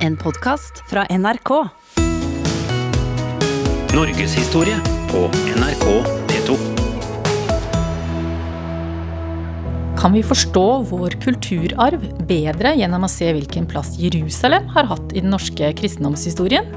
[0.00, 1.50] En podkast fra NRK.
[3.92, 4.78] Norgeshistorie
[5.10, 5.84] på NRK
[6.30, 6.56] P2.
[10.00, 15.20] Kan vi forstå vår kulturarv bedre gjennom å se hvilken plass Jerusalem har hatt i
[15.20, 16.72] den norske kristendomshistorien?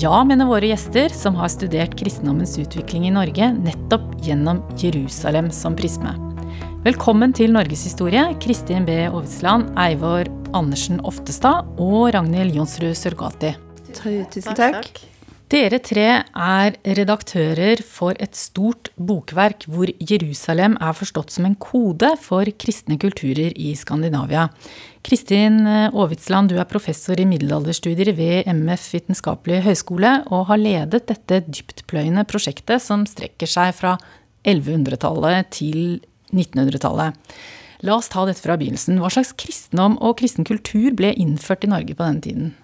[0.00, 5.76] Ja, mener våre gjester, som har studert kristendommens utvikling i Norge nettopp gjennom Jerusalem som
[5.76, 6.16] prisme.
[6.88, 9.02] Velkommen til Norgeshistorie, Kristin B.
[9.10, 13.52] Aavitsland, Eivor Andersen Oftestad og Ragnhild Jonsrud Sørgati.
[13.92, 15.02] Tusen takk.
[15.52, 22.08] Dere tre er redaktører for et stort bokverk hvor Jerusalem er forstått som en kode
[22.18, 24.48] for kristne kulturer i Skandinavia.
[25.06, 31.44] Kristin Aavitsland, du er professor i middelalderstudier ved MF vitenskapelig høgskole, og har ledet dette
[31.46, 33.94] dyptpløyende prosjektet som strekker seg fra
[34.48, 36.00] 1100-tallet til
[36.34, 37.14] 1900-tallet.
[37.84, 39.00] La oss ta dette fra begynnelsen.
[39.02, 42.54] Hva slags kristendom og kristen kultur ble innført i Norge på denne tiden?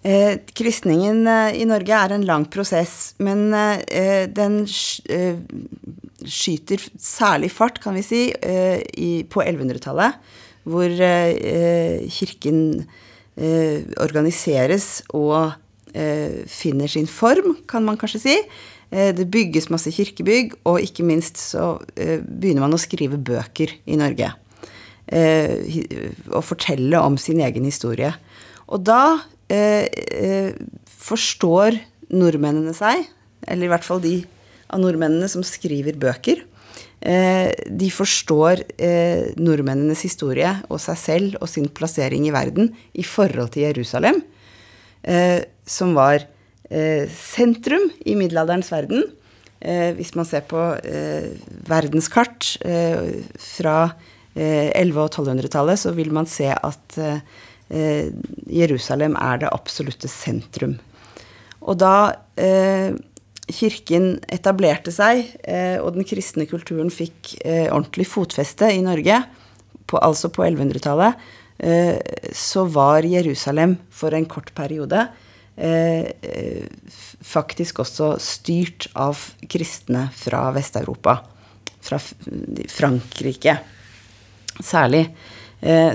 [0.00, 4.62] Eh, kristningen eh, i Norge er en lang prosess, men eh, den
[5.12, 5.42] eh,
[6.24, 10.16] skyter særlig fart, kan vi si, eh, i, på 1100-tallet,
[10.70, 12.86] hvor eh, kirken
[13.40, 15.54] organiseres og
[16.50, 18.34] finner sin form, kan man kanskje si.
[18.90, 24.32] Det bygges masse kirkebygg, og ikke minst så begynner man å skrive bøker i Norge.
[26.34, 28.10] Og fortelle om sin egen historie.
[28.66, 29.20] Og da
[30.90, 31.78] forstår
[32.10, 33.06] nordmennene seg,
[33.46, 34.16] eller i hvert fall de
[34.70, 36.42] av nordmennene som skriver bøker,
[37.00, 38.60] de forstår
[39.40, 44.20] nordmennenes historie og seg selv og sin plassering i verden i forhold til Jerusalem,
[45.64, 46.26] som var
[47.10, 49.02] sentrum i middelalderens verden.
[49.96, 50.60] Hvis man ser på
[51.68, 53.76] verdenskart fra
[54.32, 56.98] 1100- og 1200-tallet, så vil man se at
[58.48, 60.78] Jerusalem er det absolutte sentrum.
[61.60, 62.14] Og da
[63.50, 65.26] kirken etablerte seg,
[65.82, 69.18] og den kristne kulturen fikk ordentlig fotfeste i Norge,
[69.90, 71.18] på, altså på 1100-tallet,
[72.32, 75.08] så var Jerusalem for en kort periode
[77.20, 79.18] faktisk også styrt av
[79.50, 81.18] kristne fra Vest-Europa.
[81.84, 81.98] Fra
[82.68, 83.58] Frankrike
[84.64, 85.04] særlig.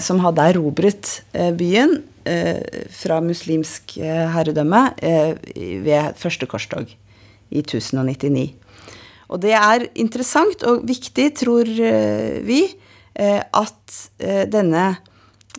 [0.05, 1.11] Som hadde erobret
[1.57, 1.97] byen
[2.93, 4.83] fra muslimsk herredømme
[5.85, 6.89] ved første korstog
[7.49, 8.45] i 1099.
[9.33, 11.69] Og det er interessant og viktig, tror
[12.45, 12.61] vi,
[13.17, 13.97] at
[14.53, 14.85] denne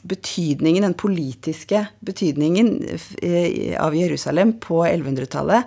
[0.03, 2.81] betydningen, den politiske betydningen
[3.81, 5.65] av Jerusalem på 1100-tallet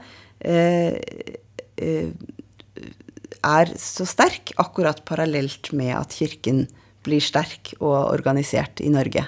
[3.40, 6.68] er så sterk, akkurat parallelt med at kirken
[7.08, 9.24] blir sterk og organisert i Norge.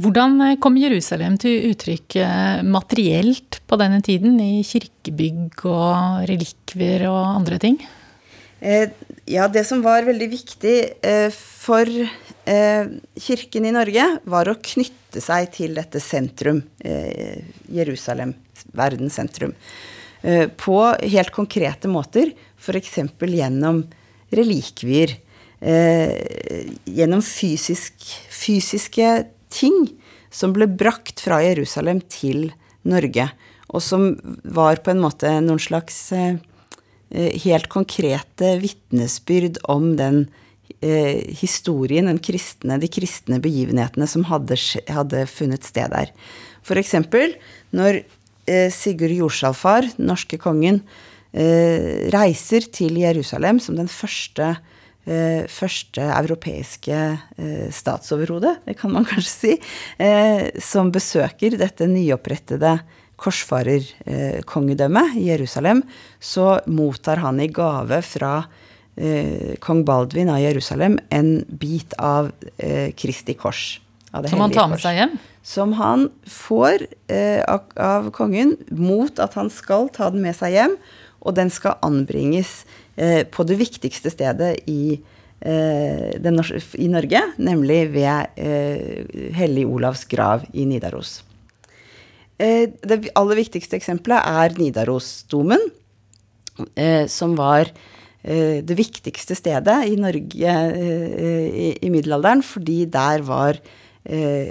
[0.00, 2.14] Hvordan kom Jerusalem til uttrykk
[2.64, 7.80] materielt på denne tiden, i kirkebygg og relikvier og andre ting?
[8.60, 10.76] Ja, det som var veldig viktig
[11.40, 11.88] for
[12.50, 16.62] kirken i Norge, var å knytte seg til dette sentrum,
[17.70, 18.34] Jerusalem,
[18.74, 19.54] verdens sentrum,
[20.58, 20.78] på
[21.14, 22.98] helt konkrete måter, f.eks.
[23.22, 23.84] gjennom
[24.34, 25.14] relikvier.
[25.60, 27.94] Gjennom fysisk,
[28.32, 29.08] fysiske
[29.52, 29.82] ting
[30.32, 32.48] som ble brakt fra Jerusalem til
[32.88, 33.26] Norge,
[33.68, 36.08] og som var på en måte noen slags
[37.10, 40.24] helt konkrete vitnesbyrd om den
[40.80, 44.58] eh, historien, den kristne, de kristne begivenhetene som hadde,
[44.90, 46.12] hadde funnet sted der.
[46.66, 47.36] For eksempel
[47.76, 48.02] når
[48.48, 50.82] eh, Sigurd Jorsalfar, norske kongen,
[51.32, 54.56] eh, reiser til Jerusalem som den første,
[55.50, 56.96] første europeiske
[57.72, 59.54] statsoverhode, det kan man kanskje si,
[60.62, 62.74] som besøker dette nyopprettede
[63.20, 65.80] korsfarerkongedømmet i Jerusalem,
[66.20, 68.34] så mottar han i gave fra
[68.96, 73.80] eh, kong Baldvin av Jerusalem en bit av eh, Kristi kors.
[74.10, 75.14] Av som han tar med seg hjem?
[75.46, 80.56] Som han får eh, av, av, kongen mot at han skal ta den med seg
[80.56, 80.76] hjem,
[81.20, 82.62] og den skal anbringes
[83.32, 84.98] på det viktigste stedet i,
[85.40, 86.40] den,
[86.76, 88.40] i Norge, nemlig ved
[89.36, 91.22] Hellig Olavs grav i Nidaros.
[92.36, 95.64] Det aller viktigste eksempelet er Nidarosdomen,
[97.08, 97.72] som var
[98.22, 100.54] det viktigste stedet i Norge
[101.80, 103.56] i, middelalderen, fordi der var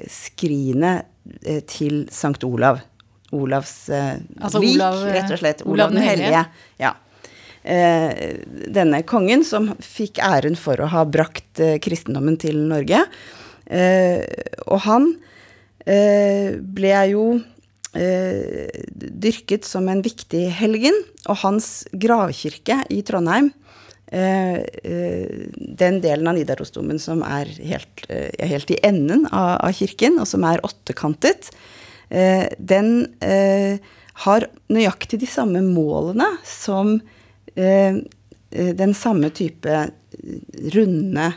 [0.10, 1.06] skrinet
[1.69, 2.81] til Sankt Olav.
[3.36, 5.62] Olavs altså lik, Olav, rett og slett.
[5.62, 6.42] Olav, Olav den hellige.
[6.81, 6.95] Ja.
[8.80, 13.04] Denne kongen som fikk æren for å ha brakt kristendommen til Norge.
[14.66, 15.12] Og han
[15.86, 17.25] ble jo
[17.94, 20.94] dyrket som en viktig helgen,
[21.25, 23.50] og hans gravkirke i Trondheim
[24.09, 30.45] den delen av Nidarosdomen som er helt, helt i enden av, av, kirken, og som
[30.50, 31.51] er åttekantet,
[32.57, 32.89] den
[34.25, 36.95] har nøyaktig de samme målene som
[37.53, 39.83] den samme type
[40.74, 41.30] runde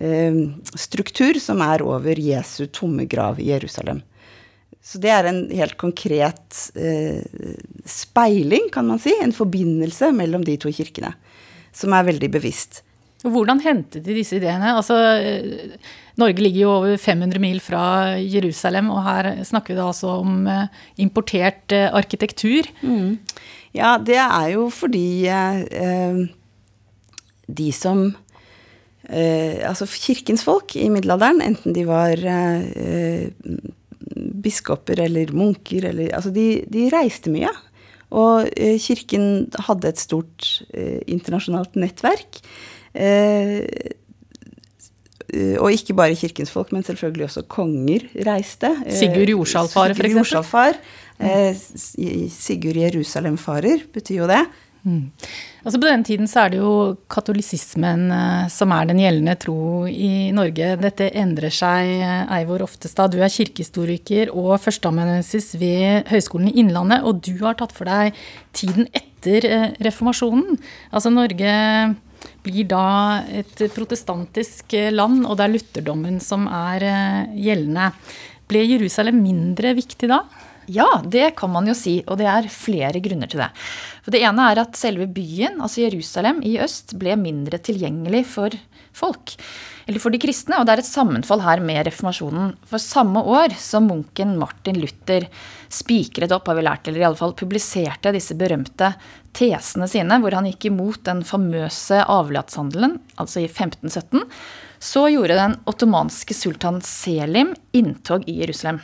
[0.00, 0.34] Eh,
[0.78, 4.02] struktur som er over Jesu tomme grav i Jerusalem.
[4.88, 7.20] Så det er en helt konkret eh,
[7.84, 11.12] speiling, kan man si, en forbindelse mellom de to kirkene,
[11.76, 12.80] som er veldig bevisst.
[13.26, 14.72] Hvordan hentet de disse ideene?
[14.78, 15.76] Altså, eh,
[16.18, 17.82] Norge ligger jo over 500 mil fra
[18.22, 22.70] Jerusalem, og her snakker vi da altså om eh, importert arkitektur.
[22.80, 23.18] Mm.
[23.76, 26.22] Ja, det er jo fordi eh,
[27.60, 28.06] de som
[29.08, 33.28] eh, altså kirkens folk i middelalderen, enten de var eh,
[34.42, 37.50] biskoper eller munker eller Altså, de, de reiste mye.
[38.08, 42.40] Og eh, kirken hadde et stort eh, internasjonalt nettverk.
[42.94, 43.64] Eh,
[45.60, 48.70] og ikke bare kirkens folk, men selvfølgelig også konger reiste.
[48.96, 50.06] Sigurd Jordsalfarer, f.eks.
[50.06, 50.78] Sigurd Jorsalfar.
[52.32, 54.40] Sigurd Jerusalem-farer betyr jo det.
[54.86, 55.10] Mm.
[55.66, 56.72] Altså På denne tiden så er det jo
[57.10, 59.58] katolisismen eh, som er den gjeldende tro
[59.90, 60.70] i Norge.
[60.80, 63.12] Dette endrer seg, eh, Eivor Oftestad.
[63.12, 68.16] Du er kirkehistoriker og førsteamanuensis ved Høgskolen i Innlandet, og du har tatt for deg
[68.56, 70.60] tiden etter eh, reformasjonen.
[70.92, 71.54] Altså Norge
[72.46, 72.86] blir da
[73.42, 76.86] et protestantisk land, og det er lutherdommen som er
[77.34, 77.92] gjeldende.
[78.48, 80.22] Ble Jerusalem mindre viktig da?
[80.68, 83.48] Ja, det kan man jo si, og det er flere grunner til det.
[84.04, 88.52] For Det ene er at selve byen, altså Jerusalem i øst, ble mindre tilgjengelig for
[88.92, 89.32] folk.
[89.88, 92.50] Eller for de kristne, og det er et sammenfall her med reformasjonen.
[92.68, 95.24] For samme år som munken Martin Luther
[95.72, 98.92] spikret opp, har vi lært, eller i alle fall publiserte disse berømte
[99.32, 104.28] tesene sine, hvor han gikk imot den famøse avlatshandelen, altså i 1517,
[104.78, 108.82] så gjorde den ottomanske sultan Selim inntog i Jerusalem.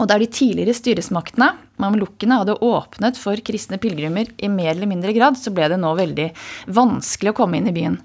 [0.00, 1.50] Og der de tidligere styresmaktene,
[1.82, 5.90] mamelukkene, hadde åpnet for kristne pilegrimer i mer eller mindre grad, så ble det nå
[5.98, 6.30] veldig
[6.72, 7.98] vanskelig å komme inn i byen.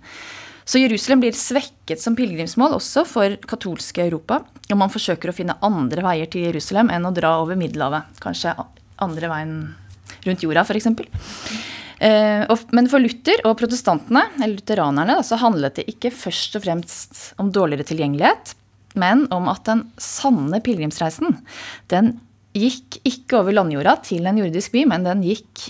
[0.68, 4.42] Så Jerusalem blir svekket som pilegrimsmål også for katolske Europa.
[4.68, 8.20] Og man forsøker å finne andre veier til Jerusalem enn å dra over Middelhavet.
[8.20, 8.52] Kanskje
[9.00, 9.56] andre veien
[10.28, 10.90] rundt jorda, f.eks.
[12.04, 12.44] Eh,
[12.76, 17.54] men for Luther og protestantene, eller lutheranerne, så handlet det ikke først og fremst om
[17.54, 18.58] dårligere tilgjengelighet,
[19.00, 21.40] men om at den sanne pilegrimsreisen,
[21.92, 22.16] den
[22.58, 25.68] gikk ikke over landjorda til en jordisk by, men den gikk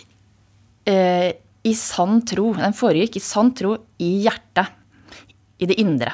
[0.87, 1.33] eh,
[1.67, 2.53] i sann tro.
[2.57, 4.71] Den foregikk i sann tro i hjertet,
[5.57, 6.13] i det indre.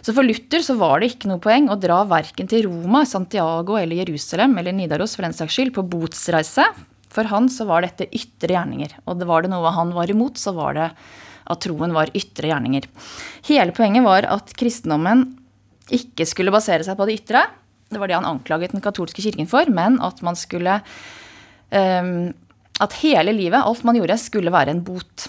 [0.00, 3.76] Så for Luther så var det ikke noe poeng å dra verken til Roma, Santiago
[3.76, 6.64] eller Jerusalem eller Nidaros for den saks skyld på botsreise.
[7.12, 8.94] For han så var dette ytre gjerninger.
[9.08, 10.88] Og det var det noe han var imot, så var det
[11.48, 12.86] at troen var ytre gjerninger.
[13.48, 15.26] Hele poenget var at kristendommen
[15.94, 17.46] ikke skulle basere seg på det ytre.
[17.88, 19.68] Det var det han anklaget den katolske kirken for.
[19.72, 20.80] Men at man skulle
[21.72, 22.32] um,
[22.78, 25.28] At hele livet, alt man gjorde, skulle være en bot.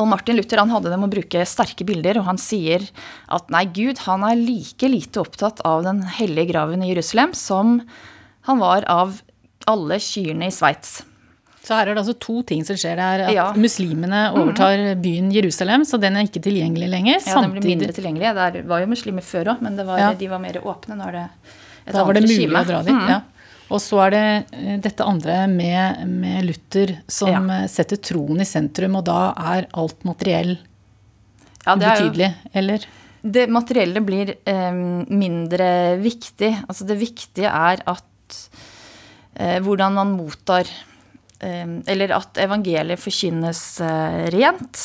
[0.00, 2.82] Og Martin Luther han hadde det med å bruke sterke bilder, og han sier
[3.30, 7.76] at nei, Gud han er like lite opptatt av den hellige graven i Jerusalem som
[8.48, 9.20] han var av
[9.70, 11.02] alle kyrne i Sveits.
[11.62, 12.98] Så her er det altså to ting som skjer.
[12.98, 13.44] Det er at ja.
[13.54, 17.20] muslimene overtar byen Jerusalem, så den er ikke tilgjengelig lenger.
[17.22, 18.32] Ja, den blir mindre tilgjengelig.
[18.56, 20.08] Det var jo muslimer før òg, men var, ja.
[20.18, 20.98] de var mer åpne.
[20.98, 21.26] Nå er det
[21.86, 22.98] et da var det mulig å dra dit.
[22.98, 23.06] Mm.
[23.14, 23.20] ja.
[23.72, 24.24] Og så er det
[24.58, 27.62] eh, dette andre med, med Luther som ja.
[27.62, 29.20] Eh, setter troen i sentrum, og da
[29.54, 32.84] er alt materiell ja, ubetydelig, eller?
[33.22, 35.70] Det materielle blir eh, mindre
[36.02, 36.56] viktig.
[36.66, 38.38] Altså det viktige er at
[39.38, 40.68] eh, hvordan man mottar
[41.42, 44.82] eller at evangeliet forkynnes eh, rent,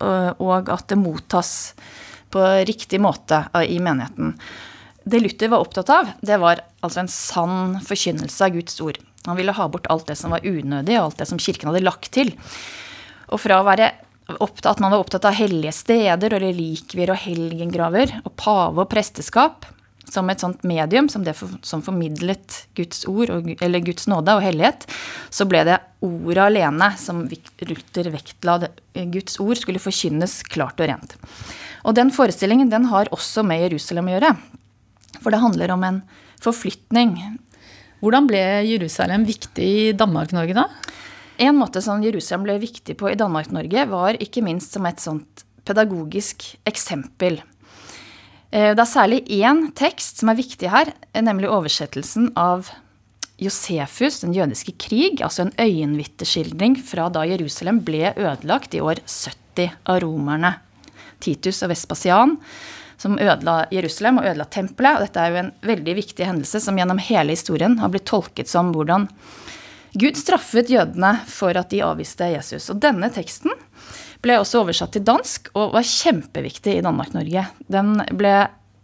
[0.00, 1.74] og at det mottas
[2.32, 4.32] på riktig måte i menigheten.
[5.04, 9.00] Det Luther var opptatt av, det var altså en sann forkynnelse av Guds ord.
[9.26, 11.84] Han ville ha bort alt det som var unødig, og alt det som kirken hadde
[11.84, 12.32] lagt til.
[13.28, 13.90] Og fra å være
[14.38, 18.90] opptatt, at man var opptatt av hellige steder og relikvier og helgengraver og pave og
[18.92, 19.66] presteskap,
[20.10, 24.34] som et sånt medium, som det for, som formidlet Guds ord, og, eller Guds nåde
[24.36, 24.86] og hellighet,
[25.30, 27.24] så ble det ordet alene som
[27.68, 28.58] Luther vektla.
[29.14, 31.16] Guds ord skulle forkynnes klart og rent.
[31.86, 34.32] Og den forestillingen den har også med Jerusalem å gjøre.
[35.20, 36.00] For det handler om en
[36.40, 37.14] forflytning.
[38.00, 40.66] Hvordan ble Jerusalem viktig i Danmark-Norge, da?
[41.40, 45.44] En måte som Jerusalem ble viktig på i Danmark-Norge, var ikke minst som et sånt
[45.68, 47.59] pedagogisk eksempel Eh,
[48.50, 52.72] det er særlig én tekst som er viktig her, nemlig oversettelsen av
[53.40, 59.70] Josefus, den jødiske krig, altså en øyenvitneskildring fra da Jerusalem ble ødelagt i år 70
[59.88, 60.52] av romerne.
[61.20, 62.36] Titus og Vespasian,
[63.00, 64.98] som ødela Jerusalem og ødela tempelet.
[64.98, 68.50] Og dette er jo en veldig viktig hendelse som gjennom hele historien har blitt tolket
[68.50, 69.08] som hvordan
[69.98, 72.68] Gud straffet jødene for at de avviste Jesus.
[72.70, 73.54] Og denne teksten
[74.22, 77.46] ble også oversatt til dansk og var kjempeviktig i Danmark-Norge.
[77.72, 78.34] Den ble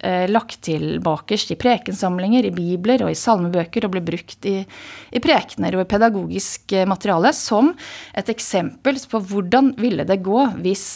[0.00, 4.56] eh, lagt til bakerst i prekensamlinger, i bibler og i salmebøker og ble brukt i,
[5.12, 7.74] i prekener og i pedagogisk eh, materiale som
[8.16, 10.88] et eksempel på hvordan ville det gå hvis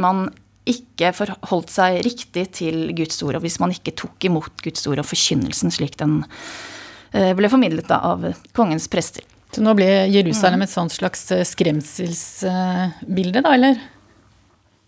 [0.00, 0.26] man
[0.66, 4.98] ikke forholdt seg riktig til Guds ord, og hvis man ikke tok imot Guds ord
[4.98, 6.24] og forkynnelsen slik den
[7.14, 9.22] eh, ble formidlet av kongens prester.
[9.54, 13.78] Så nå ble Jerusalem et sånt slags eh, skremselsbilde, da, eller?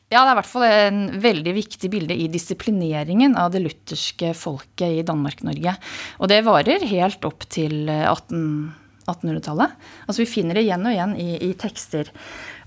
[0.08, 4.32] Ja, det er i hvert fall en veldig viktig bilde i disiplineringen av det lutherske
[4.36, 5.74] folket i Danmark-Norge.
[6.22, 9.74] Og det varer helt opp til 1800-tallet.
[9.74, 12.08] Eh, altså vi finner det igjen og igjen i, i tekster.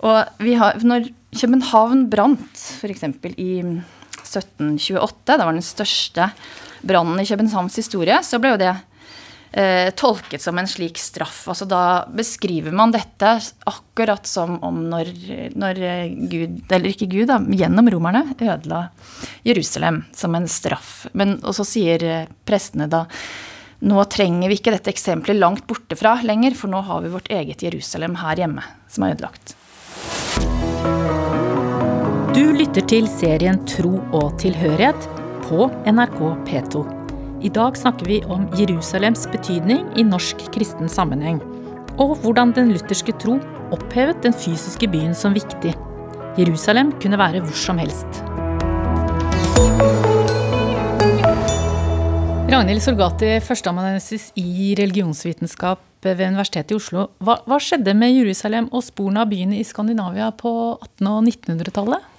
[0.06, 3.08] Og vi har, når København brant, f.eks.
[3.34, 3.52] i
[4.22, 6.30] 1728, det var den største
[6.86, 8.76] brannen i Københavns historie, så ble jo det
[9.52, 11.42] tolket som en slik straff.
[11.52, 13.34] Altså da beskriver man dette
[13.68, 15.12] akkurat som om når,
[15.60, 15.82] når
[16.32, 18.86] Gud, eller ikke Gud, da, gjennom romerne ødela
[19.44, 21.10] Jerusalem som en straff.
[21.12, 23.06] Men, så sier prestene da
[23.82, 27.32] nå trenger vi ikke dette eksempelet langt borte fra lenger, for nå har vi vårt
[27.34, 29.56] eget Jerusalem her hjemme, som er ødelagt.
[32.38, 35.10] Du lytter til serien Tro og tilhørighet
[35.50, 37.01] på NRK P2.
[37.42, 41.40] I dag snakker vi om Jerusalems betydning i norsk kristen sammenheng.
[41.98, 43.40] Og hvordan den lutherske tro
[43.74, 45.74] opphevet den fysiske byen som viktig.
[46.38, 48.22] Jerusalem kunne være hvor som helst.
[52.52, 57.08] Ragnhild Solgati, førsteamanuensis i religionsvitenskap ved Universitetet i Oslo.
[57.24, 62.11] Hva, hva, skjedde med Jerusalem og sporene av byene i Skandinavia på 1800- og 1900-tallet?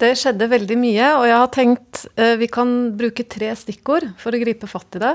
[0.00, 4.32] Det skjedde veldig mye, og jeg har tenkt eh, vi kan bruke tre stikkord for
[4.32, 5.12] å gripe fatt i det.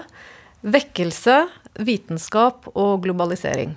[0.61, 1.37] Vekkelse,
[1.87, 3.73] vitenskap og globalisering.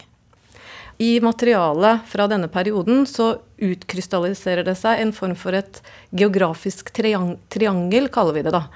[1.01, 5.81] I materialet fra denne perioden så utkrystalliserer det seg en form for et
[6.13, 8.67] geografisk triang triangel, kaller vi det da.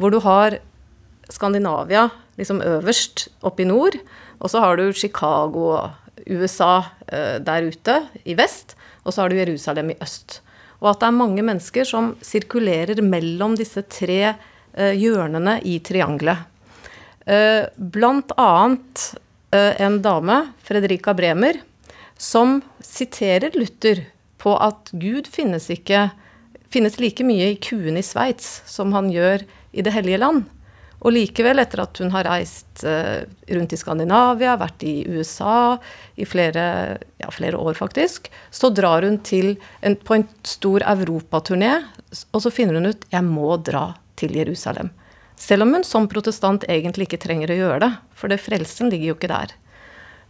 [0.00, 0.56] Hvor du har
[1.28, 2.06] Skandinavia
[2.40, 3.98] liksom øverst oppe i nord,
[4.40, 9.28] og så har du Chicago og USA eh, der ute i vest, og så har
[9.28, 10.38] du Jerusalem i øst.
[10.82, 16.48] Og at det er mange mennesker som sirkulerer mellom disse tre eh, hjørnene i triangelet.
[17.26, 19.04] Eh, blant annet
[19.54, 21.60] eh, en dame, Fredrika Bremer,
[22.18, 24.02] som siterer Luther
[24.42, 26.08] på at Gud finnes ikke
[26.72, 30.44] finnes like mye i kuene i Sveits som han gjør i Det hellige land.
[31.02, 35.74] Og likevel, etter at hun har reist uh, rundt i Skandinavia, vært i USA
[36.14, 36.64] i flere,
[37.18, 41.74] ja, flere år faktisk, så drar hun en, på en stor europaturné,
[42.30, 43.88] og så finner hun ut jeg må dra
[44.20, 44.92] til Jerusalem.
[45.34, 49.10] Selv om hun som protestant egentlig ikke trenger å gjøre det, for det frelsen ligger
[49.10, 49.56] jo ikke der.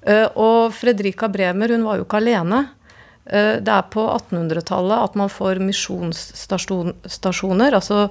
[0.09, 2.65] Uh, og Fredrika Bremer hun var jo ikke alene.
[3.27, 7.79] Uh, det er på 1800-tallet at man får misjonsstasjoner.
[7.79, 8.09] altså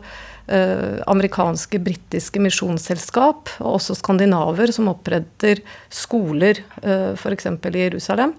[0.51, 7.47] eh, amerikanske, britiske misjonsselskap, og også skandinaver, som oppretter skoler, eh, f.eks.
[7.47, 8.35] i Jerusalem.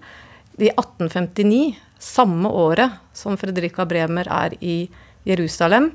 [0.59, 4.77] I 1859, samme året som Fredrika Bremer er i
[5.29, 5.93] Jerusalem,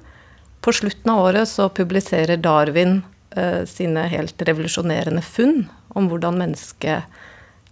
[0.61, 3.01] på slutten av året så publiserer Darwin
[3.37, 7.05] eh, sine helt revolusjonerende funn om hvordan mennesket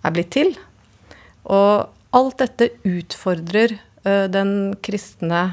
[0.05, 0.53] er blitt til.
[1.49, 5.43] Og alt dette utfordrer eh, den kristne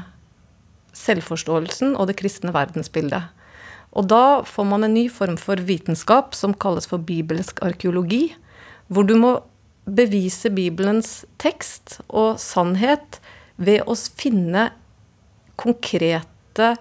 [0.97, 3.31] selvforståelsen og det kristne verdensbildet.
[3.93, 8.31] Og da får man en ny form for vitenskap som kalles for bibelsk arkeologi,
[8.89, 9.35] hvor du må
[9.83, 13.19] bevise Bibelens tekst og sannhet
[13.61, 14.69] ved å finne
[15.59, 16.73] konkrete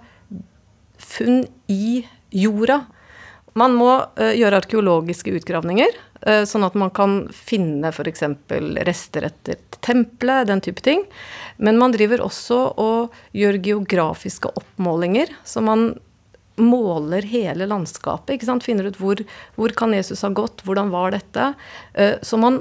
[1.02, 2.84] funn i jorda.
[3.58, 8.24] Man må uh, gjøre arkeologiske utgravninger, uh, sånn at man kan finne f.eks.
[8.88, 11.04] rester etter tempelet, den type ting.
[11.56, 15.92] Men man driver også og gjør geografiske oppmålinger, så man
[16.56, 18.36] måler hele landskapet.
[18.36, 18.64] ikke sant?
[18.64, 19.22] Finner ut hvor,
[19.56, 21.52] hvor kan Jesus ha gått, hvordan var dette?
[21.94, 22.60] Eh, så man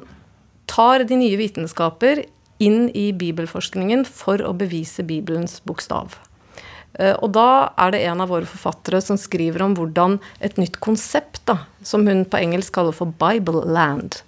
[0.72, 2.24] tar de nye vitenskaper
[2.62, 6.16] inn i bibelforskningen for å bevise Bibelens bokstav.
[7.00, 10.82] Eh, og da er det en av våre forfattere som skriver om hvordan et nytt
[10.84, 14.22] konsept, da, som hun på engelsk kaller for Bible Land,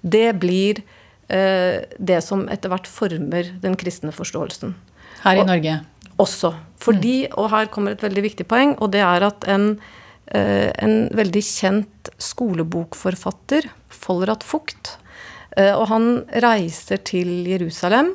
[0.00, 0.82] det blir
[1.30, 4.74] Eh, det som etter hvert former den kristne forståelsen.
[5.22, 5.76] Her i og, Norge?
[6.18, 6.52] også.
[6.80, 9.70] Fordi, og her kommer et veldig viktig poeng, og det er at en,
[10.32, 14.94] en veldig kjent skolebokforfatter, Follerat Fugt,
[15.56, 16.06] og han
[16.44, 18.14] reiser til Jerusalem,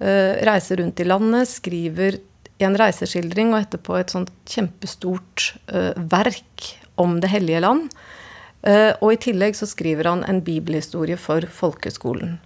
[0.00, 2.18] reiser rundt i landet, skriver
[2.66, 5.52] en reiseskildring og etterpå et sånt kjempestort
[6.12, 6.68] verk
[7.00, 7.88] om Det hellige land.
[9.00, 12.36] og i tillegg så skriver han en bibelhistorie for folkeskolen.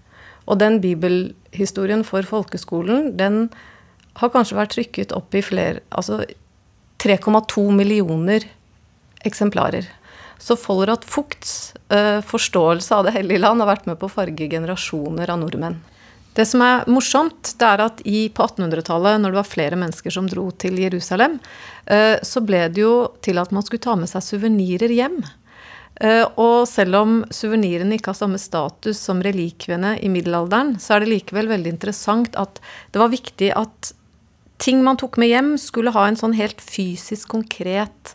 [0.46, 3.49] Og den bibelhistorien for folkeskolen, den
[4.20, 6.23] har kanskje vært trykket opp i flere Altså
[7.02, 8.46] 3,2 millioner
[9.26, 9.88] eksemplarer.
[10.38, 14.49] Så Follerath Fugts uh, forståelse av Det hellige land har vært med på å farge
[14.49, 15.78] generasjoner av nordmenn.
[16.37, 20.12] Det som er morsomt, det er at i, på 1800-tallet, når det var flere mennesker
[20.12, 21.38] som dro til Jerusalem,
[21.88, 25.23] uh, så ble det jo til at man skulle ta med seg suvenirer hjem.
[25.97, 31.05] Uh, og selv om suvenirene ikke har samme status som relikviene i middelalderen, så er
[31.05, 32.61] det likevel veldig interessant at
[32.93, 33.95] det var viktig at
[34.61, 38.12] ting man tok med hjem, skulle ha en sånn helt fysisk, konkret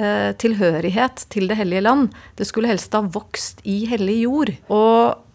[0.00, 2.08] uh, tilhørighet til Det hellige land.
[2.40, 4.56] Det skulle helst ha vokst i hellig jord.
[4.72, 5.26] Og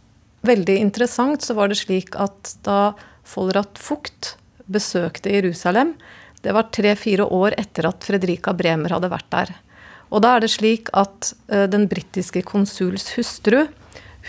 [0.47, 4.35] veldig interessant så var det slik at da Folrat Fugt
[4.71, 5.93] besøkte Jerusalem,
[6.45, 9.53] det var tre-fire år etter at Fredrika Bremer hadde vært der.
[10.13, 13.65] Og da er det slik at uh, den britiske konsuls hustru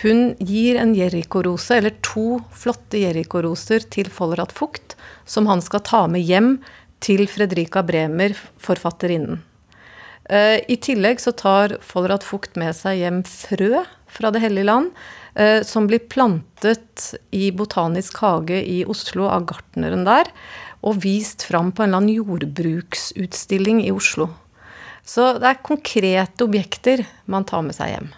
[0.03, 4.93] hun gir en jerikorose, eller to flotte jerikoroser, til Folrat Fugt,
[5.25, 6.59] som han skal ta med hjem
[7.01, 9.41] til Fredrika Bremer, forfatterinnen.
[10.29, 14.93] Uh, I tillegg så tar Folrat Fugt med seg hjem frø fra Det hellige land,
[15.69, 20.31] som blir plantet i Botanisk hage i Oslo av gartneren der,
[20.81, 24.31] og vist fram på en eller annen jordbruksutstilling i Oslo.
[25.07, 28.09] Så det er konkrete objekter man tar med seg hjem.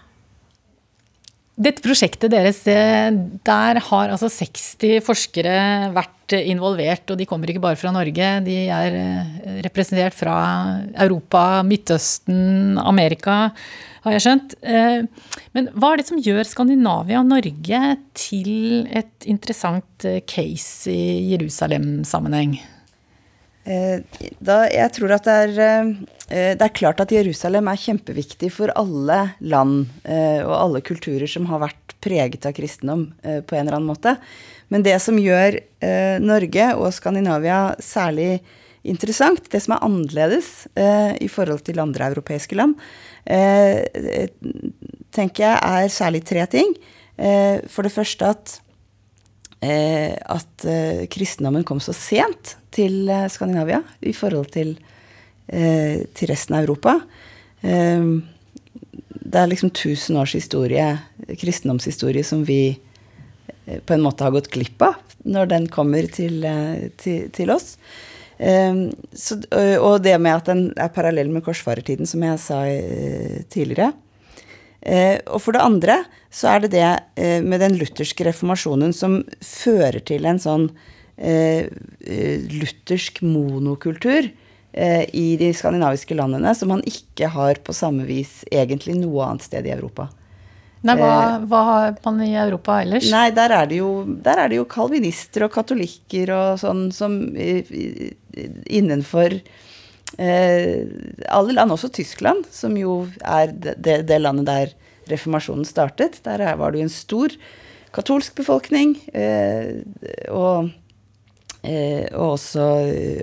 [1.58, 3.10] Dette prosjektet deres, eh,
[3.42, 7.10] der har altså 60 forskere vært involvert.
[7.10, 9.32] Og de kommer ikke bare fra Norge, de er eh,
[9.66, 10.36] representert fra
[10.94, 13.50] Europa, Midtøsten, Amerika,
[14.08, 14.56] har jeg skjønt.
[14.62, 17.84] Eh, men hva er det som gjør Skandinavia og Norge
[18.18, 22.58] til et interessant case i Jerusalem-sammenheng?
[23.68, 25.90] Jeg tror at det er
[26.28, 31.28] Eh, det er klart at Jerusalem er kjempeviktig for alle land eh, og alle kulturer
[31.30, 34.18] som har vært preget av kristendom eh, på en eller annen måte.
[34.68, 35.56] Men det som gjør
[36.20, 38.42] Norge og Skandinavia særlig
[38.84, 42.74] interessant, det som er annerledes i forhold til andre europeiske land,
[45.12, 46.70] tenker jeg er særlig tre ting.
[47.68, 48.54] For det første at
[49.60, 50.64] at
[51.10, 54.76] kristendommen kom så sent til Skandinavia i forhold til
[55.48, 56.98] eh, til resten av Europa.
[57.60, 58.04] Eh,
[59.28, 60.86] det er liksom tusen års historie,
[61.28, 62.78] kristendomshistorie, som vi
[63.66, 67.52] eh, på en måte har gått glipp av når den kommer til, eh, til, til
[67.52, 67.76] oss.
[68.38, 68.74] Eh,
[69.14, 69.38] så,
[69.82, 72.60] og det med at den er parallell med korsfarertiden, som jeg sa
[73.50, 73.92] tidligere.
[75.26, 80.24] og for det andre så er det det med den lutherske reformasjonen som fører til
[80.24, 80.68] en sånn
[81.18, 84.30] luthersk monokultur
[84.72, 89.46] Eh, i de skandinaviske landene som man ikke har på samme vis egentlig noe annet
[89.48, 90.10] sted i Europa.
[90.86, 93.10] Nei, hva, eh, hva har man i Europa ellers?
[93.10, 93.90] Nei, der er det jo,
[94.22, 97.18] er det jo kalvinister og katolikker og sånn som
[98.78, 99.38] innenfor
[100.18, 100.82] eh,
[101.26, 104.74] alle land, også Tyskland, som jo er det, det landet der
[105.10, 106.20] reformasjonen startet.
[106.26, 107.34] Der var det jo en stor
[107.96, 108.94] katolsk befolkning.
[109.16, 109.82] Eh,
[110.30, 110.70] og
[111.66, 112.64] Eh, og også,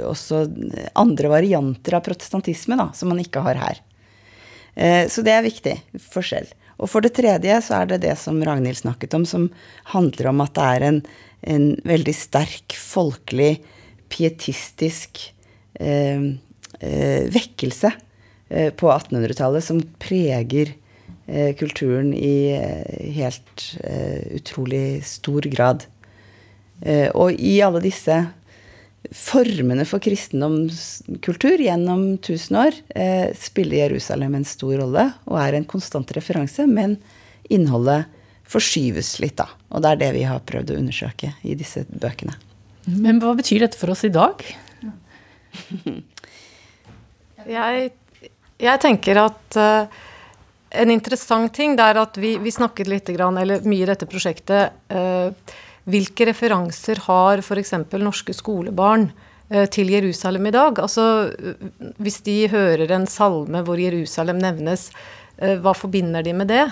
[0.04, 0.42] også,
[1.00, 3.80] andre varianter av protestantisme da, som man ikke har her.
[4.76, 5.76] Eh, så det er viktig
[6.12, 6.50] forskjell.
[6.80, 9.48] Og for det tredje så er det det som Ragnhild snakket om, som
[9.94, 11.02] handler om at det er en,
[11.56, 13.60] en veldig sterk folkelig,
[14.12, 15.22] pietistisk
[15.80, 16.28] eh,
[16.80, 17.92] eh, vekkelse
[18.50, 20.76] eh, på 1800-tallet som preger
[21.26, 22.54] eh, kulturen i
[23.18, 23.68] helt
[24.36, 25.88] utrolig stor grad.
[26.82, 28.18] Eh, og i alle disse
[29.14, 35.68] formene for kristendomskultur gjennom tusen år eh, spiller Jerusalem en stor rolle og er en
[35.68, 36.98] konstant referanse, men
[37.52, 38.10] innholdet
[38.50, 39.50] forskyves litt, da.
[39.74, 42.36] Og det er det vi har prøvd å undersøke i disse bøkene.
[42.86, 44.42] Men hva betyr dette for oss i dag?
[47.58, 47.90] jeg,
[48.62, 50.04] jeg, tenker at uh,
[50.76, 54.10] en interessant ting det er at vi, vi snakket litt, grann, eller mye i dette
[54.10, 55.34] prosjektet uh,
[55.90, 57.74] hvilke referanser har f.eks.
[58.02, 59.10] norske skolebarn
[59.50, 60.82] eh, til Jerusalem i dag?
[60.82, 61.06] Altså,
[62.02, 64.90] hvis de hører en salme hvor Jerusalem nevnes,
[65.38, 66.66] eh, hva forbinder de med det?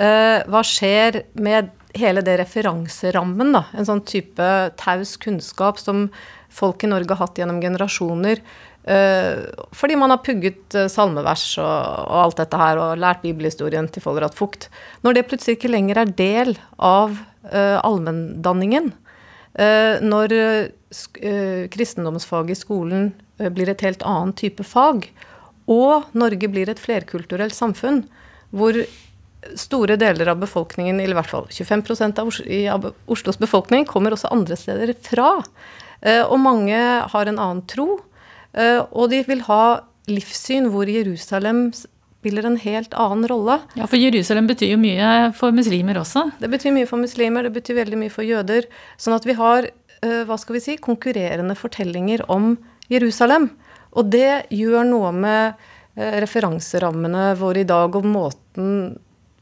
[0.00, 4.48] Eh, hva skjer med hele det referanserammen, da, en sånn type
[4.80, 6.06] taus kunnskap som
[6.54, 8.40] folk i Norge har hatt gjennom generasjoner.
[8.80, 14.34] Fordi man har pugget salmevers og, og, alt dette her og lært bibelhistorien til Follerat
[14.34, 14.70] Fugt.
[15.04, 18.90] Når det plutselig ikke lenger er del av allmenndanningen,
[20.04, 20.34] når
[21.72, 23.06] kristendomsfaget i skolen
[23.56, 25.08] blir et helt annen type fag,
[25.70, 28.02] og Norge blir et flerkulturelt samfunn
[28.52, 28.76] hvor
[29.58, 32.18] store deler av befolkningen, i hvert fall 25
[32.72, 35.38] av, Oslos befolkning, kommer også andre steder fra.
[36.00, 36.76] Eh, og mange
[37.12, 38.00] har en annen tro.
[38.52, 41.70] Eh, og de vil ha livssyn hvor Jerusalem
[42.20, 43.58] spiller en helt annen rolle.
[43.80, 46.26] Ja, For Jerusalem betyr jo mye for muslimer også?
[46.40, 48.68] Det betyr mye for muslimer, det betyr veldig mye for jøder.
[49.00, 52.54] Sånn at vi har eh, hva skal vi si, konkurrerende fortellinger om
[52.92, 53.50] Jerusalem.
[53.96, 55.68] Og det gjør noe med
[56.00, 58.98] referanserammene våre i dag, og måten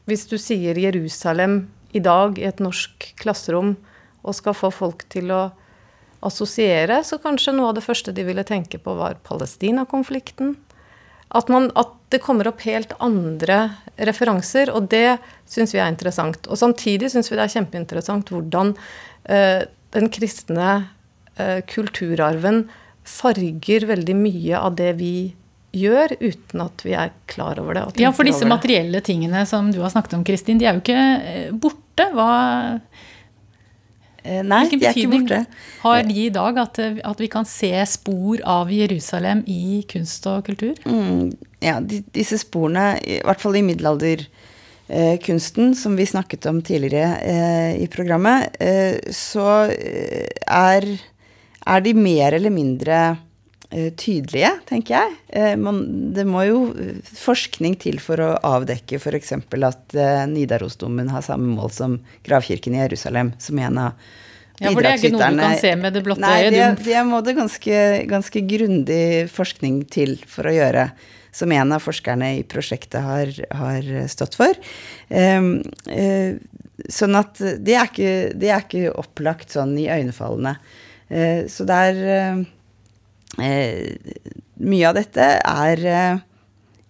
[0.09, 3.75] hvis du sier Jerusalem i dag i et norsk klasserom
[4.25, 5.49] og skal få folk til å
[6.25, 10.57] assosiere, så kanskje noe av det første de ville tenke på, var Palestina-konflikten.
[11.29, 13.59] At, at, det kommer opp helt andre
[14.01, 16.47] referanser, og det syns vi er interessant.
[16.49, 18.71] Og samtidig syns vi det er kjempeinteressant hvordan
[19.29, 19.61] eh,
[19.93, 20.71] den kristne
[21.37, 22.63] eh, kulturarven
[23.05, 25.13] farger veldig mye av det vi
[25.77, 27.85] gjør uten at vi er klar over det.
[28.01, 30.97] Ja, for disse materielle tingene som du har snakket om, Kristin, de er jo ikke
[30.97, 32.09] eh, borte.
[32.15, 32.31] Hva
[34.23, 35.45] Nei, de er ikke borte.
[35.83, 40.45] har de i dag at, at, vi kan se spor av Jerusalem i kunst og
[40.49, 40.75] kultur?
[40.85, 41.31] Mm,
[41.63, 47.11] ja, de, disse sporene, i hvert fall i middelalderkunsten, eh, som vi snakket om tidligere
[47.21, 50.83] eh, i programmet, eh, så eh, er,
[51.65, 53.17] er de mer eller mindre Eh,
[53.69, 55.17] tydelige, tenker jeg.
[55.29, 55.83] Eh, man,
[56.15, 56.61] det må jo
[57.05, 59.35] forskning til for å avdekke f.eks.
[59.37, 59.99] at
[60.31, 64.09] Nidarosdomen har samme mål som gravkirken i Jerusalem, som en av
[64.59, 66.51] ja, for det er ikke noe du kan se med det blotte øyet?
[66.51, 67.77] Nei, det, det må det ganske,
[68.09, 70.89] ganske grundig forskning til for å gjøre.
[71.31, 74.57] Som en av forskerne i prosjektet har, har stått for.
[75.13, 76.35] Um, uh,
[76.89, 80.57] sånn at det er, ikke, det er ikke opplagt sånn i øynefallene.
[81.07, 82.41] Uh, så det er uh, eh,
[83.37, 86.21] mye av dette er eh,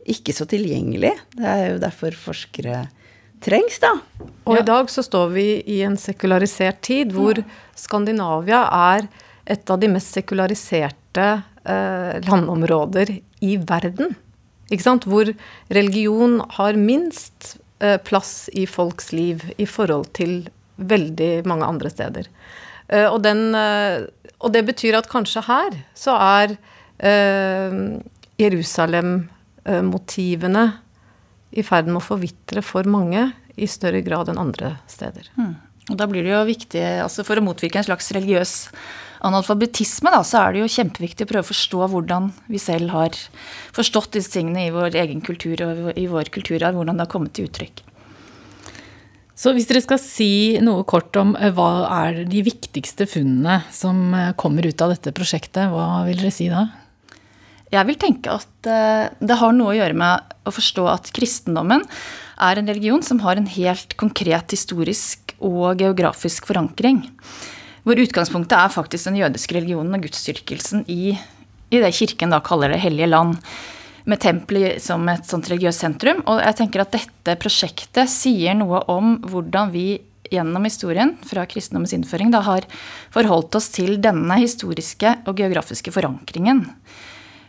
[0.09, 1.11] ikke så tilgjengelig.
[1.35, 2.85] Det er jo derfor forskere
[3.43, 3.93] trengs, da.
[4.47, 4.63] Og ja.
[4.63, 7.39] i dag så står vi i en sekularisert tid hvor
[7.77, 9.09] Skandinavia er
[9.49, 11.27] et av de mest sekulariserte
[11.63, 14.15] eh, landområder i verden.
[14.69, 15.07] Ikke sant?
[15.09, 15.31] Hvor
[15.73, 20.43] religion har minst eh, plass i folks liv i forhold til
[20.79, 22.29] veldig mange andre steder.
[22.89, 24.03] Eh, og den eh,
[24.39, 26.57] og det betyr at kanskje her så er
[27.03, 27.71] eh,
[28.39, 30.65] Jerusalem-motivene
[31.49, 35.27] i ferd med å forvitre for mange i større grad enn andre steder.
[35.35, 35.55] Mm.
[35.89, 38.69] Og da blir det jo viktig, altså For å motvirke en slags religiøs
[39.25, 43.11] analfabetisme, da, så er det jo kjempeviktig å prøve å forstå hvordan vi selv har
[43.75, 47.33] forstått disse tingene i vår egen kultur og i vår kulturarv, hvordan det har kommet
[47.35, 47.88] til uttrykk.
[49.39, 54.11] Så hvis dere skal si noe kort om eh, hva er de viktigste funnene som
[54.11, 56.65] eh, kommer ut av dette prosjektet, hva vil dere si da?
[57.71, 61.85] Jeg vil tenke at eh, det har noe å gjøre med å forstå at kristendommen
[62.39, 67.05] er en religion som har en helt konkret historisk og geografisk forankring.
[67.87, 71.13] Hvor utgangspunktet er faktisk den jødiske religionen og gudsdyrkelsen i,
[71.71, 73.39] i det kirken da kaller det hellige land
[74.09, 76.21] med tempelet som et sånt religiøst sentrum.
[76.29, 79.87] Og jeg tenker at dette prosjektet sier noe om hvordan vi
[80.29, 82.67] gjennom historien fra kristendommens innføring da har
[83.13, 86.65] forholdt oss til denne historiske og geografiske forankringen.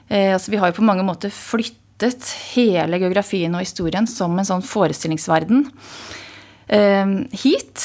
[0.09, 4.49] Eh, altså, vi har jo på mange måter flyttet hele geografien og historien som en
[4.49, 5.67] sånn forestillingsverden
[6.73, 7.85] eh, hit.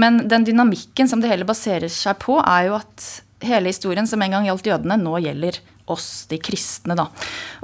[0.00, 3.10] Men den dynamikken som det hele baserer seg på, er jo at
[3.44, 7.08] hele historien som en gang gjaldt jødene, nå gjelder oss, de kristne, da.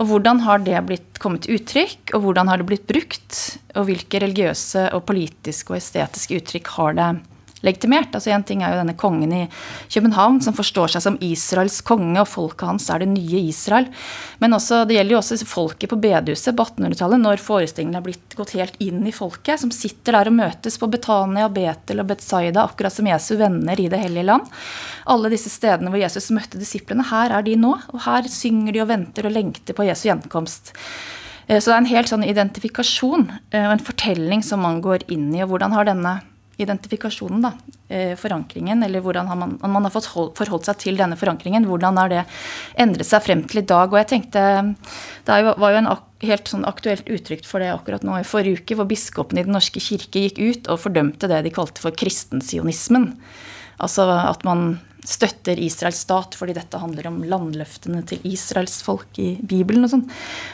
[0.01, 3.39] Og hvordan har det blitt kommet uttrykk, og hvordan har det blitt brukt?
[3.79, 7.11] Og hvilke religiøse og politiske og estetiske uttrykk har det
[7.67, 8.15] legitimert.
[8.15, 9.43] Altså En ting er jo denne kongen i
[9.93, 13.89] København som forstår seg som Israels konge, og folket hans er det nye Israel.
[14.41, 18.37] Men også, det gjelder jo også folket på bedehuset på 1800-tallet, når forestillingene har blitt
[18.39, 22.65] gått helt inn i folket, som sitter der og møtes på Betania, Betel og Betzaida,
[22.65, 24.51] akkurat som Jesu venner i Det hellige land.
[25.11, 27.77] Alle disse stedene hvor Jesus møtte disiplene, her er de nå.
[27.95, 30.75] Og her synger de og venter og lengter på Jesu gjenkomst.
[31.51, 35.09] Eh, så det er en helt sånn identifikasjon eh, og en fortelling som man går
[35.13, 35.43] inn i.
[35.45, 36.21] Og hvordan har denne
[36.61, 37.53] identifikasjonen, da,
[37.89, 41.99] eh, forankringen, eller hvordan har man, man har fått forholdt seg til denne forankringen, hvordan
[41.99, 42.25] har det
[42.81, 43.91] endret seg frem til i dag?
[43.91, 44.47] Og jeg tenkte,
[45.25, 45.91] Det var jo en
[46.23, 49.55] helt sånn aktuelt uttrykk for det akkurat nå i forrige uke, hvor biskopene i Den
[49.55, 53.15] norske kirke gikk ut og fordømte det de kalte for kristensionismen.
[53.81, 59.33] Altså at man støtter Israels stat fordi dette handler om landløftene til Israels folk i
[59.41, 60.07] Bibelen og sånn.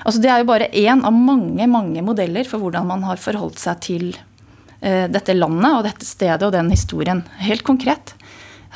[0.07, 3.61] Altså det er jo bare én av mange, mange modeller for hvordan man har forholdt
[3.62, 4.09] seg til
[4.81, 7.23] dette landet og dette stedet og den historien.
[7.41, 8.12] Helt konkret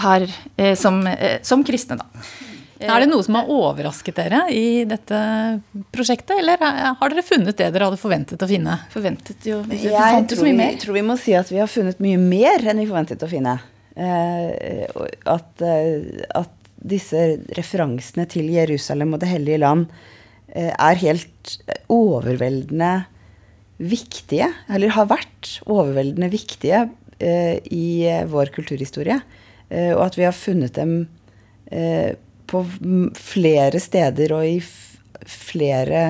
[0.00, 2.24] her uh, som, uh, som kristne, da.
[2.80, 5.16] Er det noe som har overrasket dere i dette
[5.92, 8.78] prosjektet, eller har dere funnet det dere hadde forventet å finne?
[8.92, 12.64] Forventet jo, Jeg tror vi, tror vi må si at vi har funnet mye mer
[12.72, 13.58] enn vi forventet å finne.
[14.00, 14.86] Eh,
[15.28, 17.18] at, eh, at, disse
[17.58, 19.90] referansene til Jerusalem og Det hellige land
[20.48, 21.50] eh, er helt
[21.92, 22.92] overveldende
[23.80, 26.84] viktige, eller har vært overveldende viktige
[27.20, 27.88] i
[28.28, 29.18] vår kulturhistorie.
[29.70, 30.94] Og at vi har funnet dem
[32.50, 32.62] på
[33.16, 34.58] flere steder og i
[35.28, 36.04] flere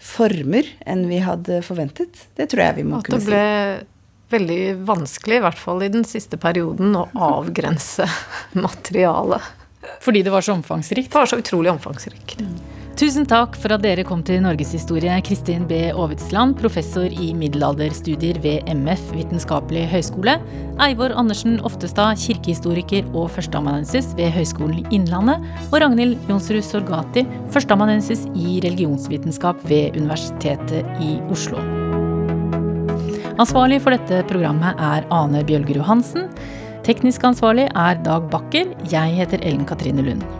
[0.00, 2.26] former enn vi hadde forventet.
[2.36, 3.28] Det tror jeg vi må kunne si.
[3.28, 3.88] At det ble
[4.30, 8.06] veldig vanskelig, i hvert fall i den siste perioden, å avgrense
[8.66, 9.48] materialet.
[10.04, 11.10] Fordi det var så omfangsrikt?
[11.12, 12.40] Det var så utrolig omfangsrikt.
[12.44, 12.58] Mm.
[13.00, 15.86] Tusen takk for at dere kom til Norgeshistorie, Kristin B.
[15.88, 20.34] Aavitsland, professor i middelalderstudier ved MF Vitenskapelig høgskole,
[20.84, 27.24] Eivor Andersen Oftestad, kirkehistoriker og førsteamanuensis ved Høgskolen Innlandet, og Ragnhild Jonsrud Sorgati,
[27.56, 31.64] førsteamanuensis i religionsvitenskap ved Universitetet i Oslo.
[33.40, 36.28] Ansvarlig for dette programmet er Ane Bjølgerud Hansen.
[36.84, 38.76] Teknisk ansvarlig er Dag Bakker.
[38.92, 40.39] Jeg heter Ellen Katrine Lund.